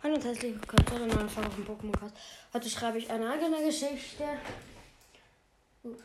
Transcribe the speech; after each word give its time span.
Hallo 0.00 0.14
und 0.14 0.24
herzlich 0.24 0.54
willkommen 0.54 0.86
zu 0.86 0.94
einer 0.94 1.12
neuen 1.12 1.28
Folge 1.28 1.50
von 1.50 1.66
Pokémon 1.66 1.98
Cast. 1.98 2.14
Heute 2.52 2.70
schreibe 2.70 2.98
ich 2.98 3.10
eine 3.10 3.32
eigene 3.32 3.64
Geschichte. 3.64 4.24
Ups. 5.82 6.04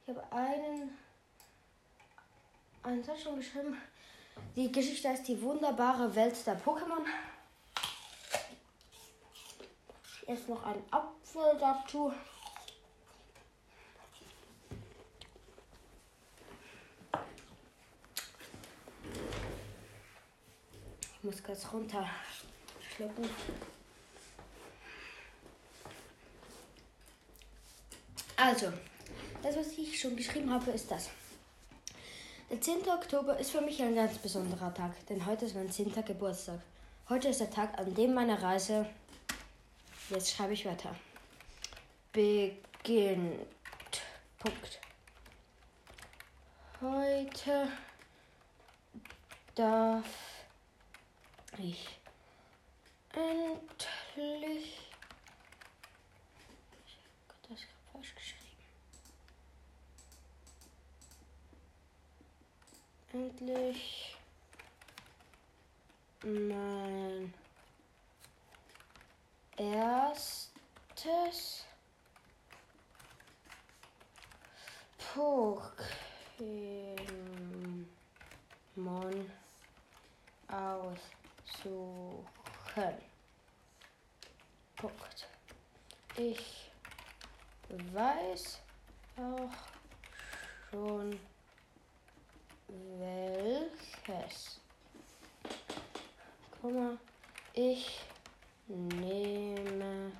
Ich 0.00 0.08
habe 0.08 0.32
einen, 0.32 0.96
einen 2.84 3.02
Satz 3.02 3.22
schon 3.22 3.34
geschrieben. 3.34 3.76
Die 4.54 4.70
Geschichte 4.70 5.08
heißt 5.08 5.26
die 5.26 5.42
wunderbare 5.42 6.14
Welt 6.14 6.36
der 6.46 6.56
Pokémon. 6.60 7.04
Jetzt 10.28 10.48
noch 10.48 10.62
ein 10.62 10.84
Apfel 10.92 11.58
dazu. 11.58 12.12
Ich 21.16 21.24
muss 21.24 21.42
kurz 21.42 21.72
runter 21.72 22.08
schlucken. 23.02 23.28
Also, 28.36 28.72
das, 29.42 29.56
was 29.56 29.78
ich 29.78 30.00
schon 30.00 30.16
geschrieben 30.16 30.52
habe, 30.52 30.70
ist 30.70 30.90
das. 30.90 31.10
Der 32.50 32.60
10. 32.60 32.88
Oktober 32.88 33.38
ist 33.38 33.50
für 33.50 33.60
mich 33.60 33.80
ein 33.82 33.94
ganz 33.94 34.18
besonderer 34.18 34.74
Tag, 34.74 35.06
denn 35.06 35.24
heute 35.24 35.46
ist 35.46 35.54
mein 35.54 35.70
10. 35.70 35.92
Geburtstag. 36.04 36.60
Heute 37.08 37.28
ist 37.28 37.40
der 37.40 37.50
Tag, 37.50 37.78
an 37.78 37.94
dem 37.94 38.14
meine 38.14 38.40
Reise, 38.40 38.86
jetzt 40.10 40.32
schreibe 40.32 40.52
ich 40.52 40.66
weiter, 40.66 40.94
beginnt. 42.12 43.46
Punkt. 44.38 44.80
Heute 46.80 47.68
darf 49.54 50.04
ich 51.58 52.01
endlich. 53.12 54.78
Gott, 57.28 57.36
das 57.50 57.58
ist 57.58 57.66
gerade 57.66 57.82
falsch 57.92 58.14
geschrieben. 58.14 58.42
Endlich 63.12 64.16
mein 66.22 67.34
erstes 69.56 70.66
Pokémon 74.98 75.66
aussuchen. 80.48 81.92
Punkt. 84.76 85.28
Ich 86.16 86.70
weiß 88.02 88.58
auch 89.16 89.50
schon 90.70 91.18
welches. 92.98 94.60
Mal, 96.62 96.98
ich 97.54 98.00
nehme 98.66 100.12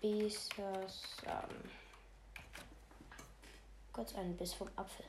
Bisasam. 0.00 1.50
Kurz 3.92 4.14
einen 4.14 4.36
Biss 4.36 4.54
vom 4.54 4.68
Apfel. 4.76 5.06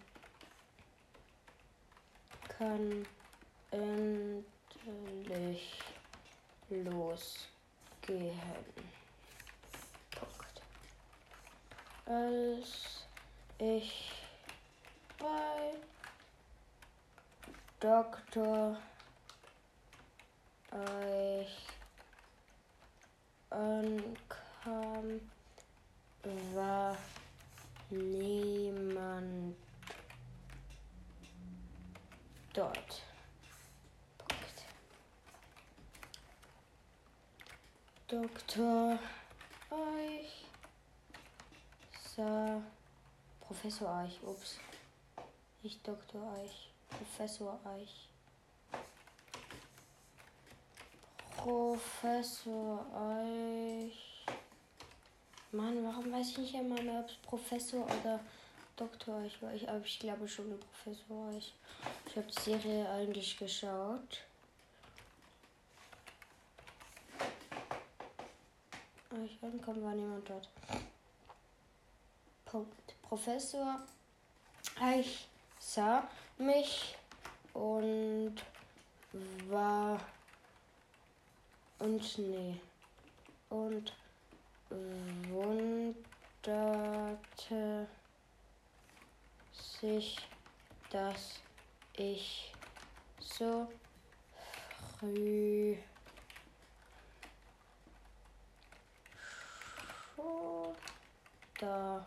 kann 2.58 3.08
endlich 3.72 4.44
losgehen. 6.70 8.40
Punkt. 10.12 10.62
Als 12.06 13.08
ich 13.58 14.12
bei 15.18 15.61
Doktor. 17.82 18.78
Euch 20.72 21.68
ankam, 23.50 25.20
war 26.54 26.96
niemand 27.90 29.56
dort. 32.54 33.02
Doktor 38.08 39.00
Eich 39.72 40.46
sah 42.16 42.62
Professor 43.40 43.90
Eich, 43.96 44.22
ups, 44.22 44.60
nicht 45.64 45.88
Doktor 45.88 46.22
Eich, 46.34 46.71
Professor 46.98 47.60
Eich. 47.66 48.10
Professor 51.38 52.86
Eich. 52.96 54.26
Mann, 55.52 55.84
warum 55.84 56.12
weiß 56.12 56.30
ich 56.30 56.38
nicht 56.38 56.56
einmal 56.56 56.82
mehr, 56.84 57.00
ob 57.00 57.10
es 57.10 57.16
Professor 57.18 57.84
oder 57.86 58.20
Doktor 58.76 59.18
Eich 59.18 59.42
war? 59.42 59.54
Ich, 59.54 59.68
aber 59.68 59.84
ich 59.84 60.00
glaube 60.00 60.28
schon 60.28 60.60
Professor 60.60 61.30
Eich. 61.30 61.54
Ich 62.06 62.16
habe 62.16 62.28
die 62.28 62.42
Serie 62.42 62.90
eigentlich 62.90 63.38
geschaut. 63.38 64.24
Ich 69.26 69.44
ankommen 69.44 69.84
war 69.84 69.94
niemand 69.94 70.30
dort. 70.30 70.50
Punkt. 72.46 73.02
Professor 73.02 73.82
Eich 74.80 75.28
sah 75.62 76.04
mich 76.40 76.98
und 77.54 78.36
war 79.48 80.02
und 81.78 82.18
nee 82.18 82.60
und 83.50 83.94
wunderte 85.30 86.48
sich, 89.52 90.18
dass 90.90 91.40
ich 91.94 92.52
so 93.20 93.68
früh 95.00 95.78
schon 100.16 100.76
da 101.60 102.06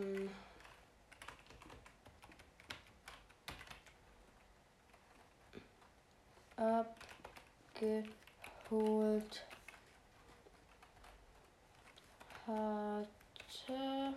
abgeholt 6.56 8.06
hatte. 12.46 14.14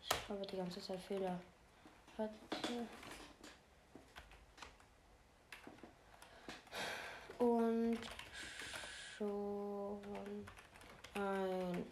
Ich 0.00 0.08
schreibe 0.08 0.46
die 0.46 0.56
ganze 0.56 0.80
Zeit 0.80 1.00
Fehler. 1.00 1.40
Und 7.38 7.98
schon 9.16 9.98
ein 11.14 11.86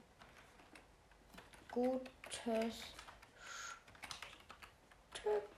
gutes 1.72 2.74
Stück 5.10 5.48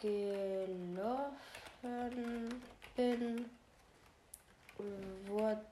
gelaufen 0.00 1.32
bin 2.96 3.50
wurde 5.26 5.66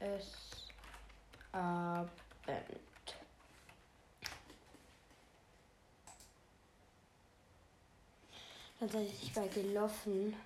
es 0.00 0.64
Abend. 1.52 2.10
Dann 8.84 8.92
sollte 8.92 9.14
ich 9.22 9.32
bei 9.32 9.48
gelaufen. 9.48 10.36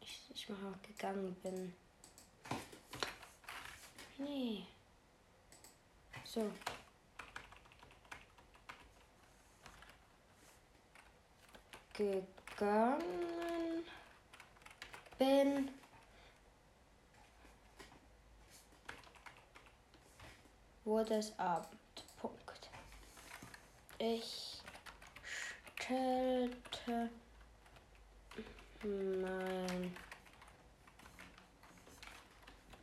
Ich, 0.00 0.30
ich 0.32 0.48
mal 0.48 0.72
auch 0.72 0.80
gegangen 0.80 1.34
bin. 1.42 1.74
Nee. 4.16 4.64
So. 6.24 6.50
Gegangen 11.92 13.04
bin. 15.18 15.70
Wurde 20.86 21.16
es 21.16 21.38
Abend. 21.38 21.79
Ich 24.02 24.62
stellte 25.76 27.10
mein 28.82 29.94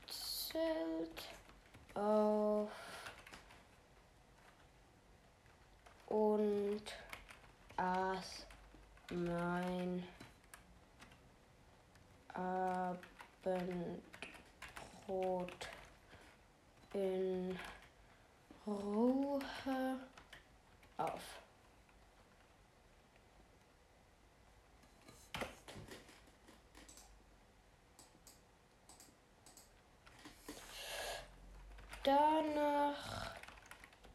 Zelt 0.06 1.24
auf 1.96 2.69
und 6.06 6.84
aß 7.78 8.46
mein 9.10 10.04
Abendbrot 12.36 13.98
in 16.94 17.60
Ruhe 18.68 19.40
auf. 20.98 21.22
Danach 32.04 33.32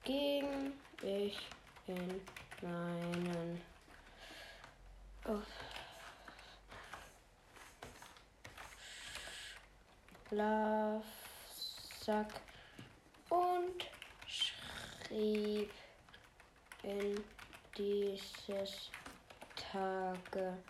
ging 0.05 0.73
ich 1.03 1.39
in 1.87 2.21
meinen 2.63 3.61
Schlafsack 10.33 11.03
und 13.29 13.85
schrieb 14.27 15.71
in 16.83 17.23
dieses 17.77 18.91
Tagebuch. 19.57 20.63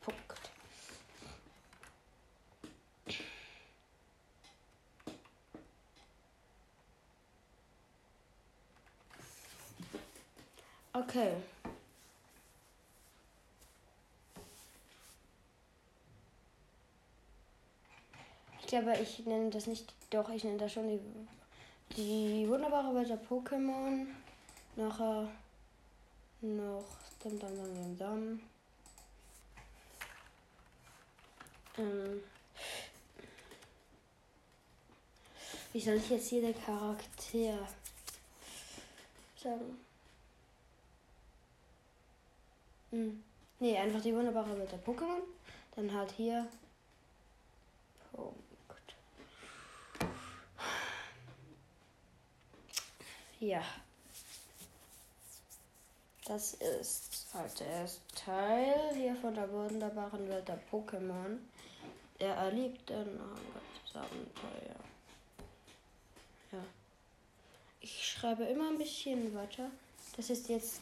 Punkt. 0.00 0.50
Okay. 10.92 11.32
Ich 18.60 18.66
glaube, 18.66 18.96
ich 19.00 19.26
nenne 19.26 19.50
das 19.50 19.66
nicht, 19.66 19.92
doch, 20.10 20.30
ich 20.30 20.42
nenne 20.42 20.58
das 20.58 20.72
schon 20.72 20.88
die, 20.88 21.00
die 21.96 22.48
wunderbare 22.48 22.94
Welt 22.94 23.08
der 23.08 23.22
Pokémon. 23.22 24.06
Nachher 24.76 25.28
noch 26.40 26.84
dam 27.22 27.38
dam 27.38 27.56
dam 27.56 27.74
dam 27.74 27.98
dam. 27.98 28.40
Ähm, 31.78 32.22
wie 35.72 35.80
soll 35.80 35.94
ich 35.94 36.10
jetzt 36.10 36.30
jeder 36.30 36.52
Charakter 36.52 37.68
sagen? 39.36 39.78
Hm. 42.90 43.24
Nee, 43.60 43.78
einfach 43.78 44.02
die 44.02 44.14
wunderbare 44.14 44.58
Welt 44.58 44.70
der 44.70 44.82
Pokémon. 44.84 45.22
Dann 45.74 45.92
halt 45.92 46.12
hier. 46.12 46.46
Punkt. 48.12 48.43
Ja. 53.40 53.62
Das 56.26 56.54
ist 56.54 57.26
halt 57.34 57.60
der 57.60 57.66
erste 57.66 58.00
Teil 58.14 58.94
hier 58.94 59.14
von 59.16 59.34
der 59.34 59.50
wunderbaren 59.52 60.26
Welt 60.28 60.48
der 60.48 60.58
Pokémon. 60.70 61.38
Er 62.18 62.34
erlebt 62.34 62.90
ein 62.90 63.20
Abenteuer. 63.92 64.80
Ja. 66.52 66.64
Ich 67.80 68.08
schreibe 68.08 68.44
immer 68.44 68.70
ein 68.70 68.78
bisschen 68.78 69.34
weiter. 69.34 69.70
Das 70.16 70.30
ist 70.30 70.48
jetzt 70.48 70.80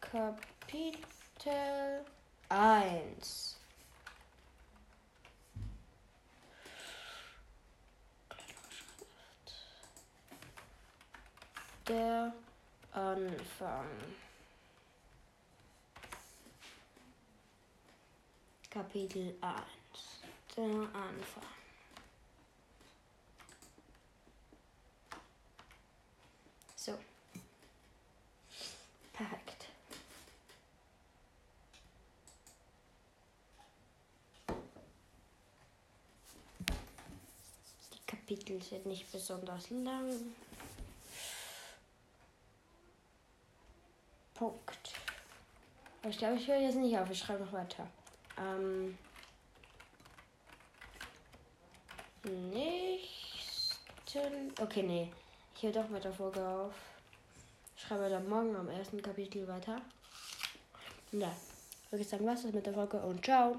Kapitel 0.00 2.04
1. 2.50 3.53
Der 11.86 12.32
Anfang. 12.92 13.88
Kapitel 18.70 19.36
1. 19.42 19.62
Der 20.56 20.64
Anfang. 20.64 21.44
So. 26.74 26.98
Perfekt. 29.12 29.66
Die 37.92 38.06
Kapitel 38.06 38.62
sind 38.62 38.86
nicht 38.86 39.12
besonders 39.12 39.68
lang. 39.68 40.34
Punkt. 44.34 44.92
Aber 46.04 46.10
ich 46.10 46.18
glaube, 46.18 46.36
ich 46.36 46.46
höre 46.46 46.60
jetzt 46.60 46.76
nicht 46.76 46.98
auf. 46.98 47.10
Ich 47.10 47.18
schreibe 47.18 47.42
noch 47.42 47.52
weiter. 47.54 47.86
Ähm. 48.38 48.98
Nächsten. 52.50 54.52
Okay, 54.60 54.82
nee. 54.82 55.10
Ich 55.56 55.62
höre 55.62 55.72
doch 55.72 55.88
mit 55.88 56.04
der 56.04 56.12
Folge 56.12 56.46
auf. 56.46 56.74
Ich 57.74 57.84
schreibe 57.84 58.10
dann 58.10 58.28
morgen 58.28 58.54
am 58.54 58.68
ersten 58.68 59.00
Kapitel 59.00 59.48
weiter. 59.48 59.80
Ja. 61.12 61.32
Ich 61.86 61.92
würde 61.92 62.04
sagen, 62.04 62.26
was 62.26 62.44
ist 62.44 62.54
mit 62.54 62.66
der 62.66 62.74
Folge 62.74 62.98
und 62.98 63.24
ciao. 63.24 63.56